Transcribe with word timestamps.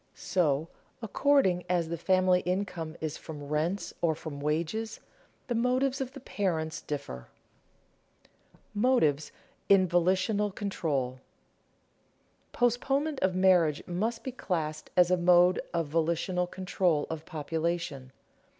So, 0.15 0.67
according 1.03 1.63
as 1.69 1.89
the 1.89 1.95
family 1.95 2.39
income 2.39 2.95
is 3.01 3.17
from 3.17 3.43
rents 3.49 3.93
or 4.01 4.15
from 4.15 4.39
wages, 4.39 4.99
the 5.45 5.53
motives 5.53 6.01
of 6.01 6.13
the 6.13 6.19
parents 6.19 6.81
differ. 6.81 7.27
[Sidenote: 8.23 8.63
Motives 8.73 9.31
in 9.69 9.87
volitional 9.87 10.49
control] 10.49 11.19
Postponement 12.51 13.19
of 13.19 13.35
marriage 13.35 13.85
must 13.85 14.23
be 14.23 14.31
classed 14.31 14.89
as 14.97 15.11
a 15.11 15.17
mode 15.17 15.61
of 15.71 15.85
volitional 15.89 16.47
control 16.47 17.05
of 17.11 17.23
population. 17.27 18.11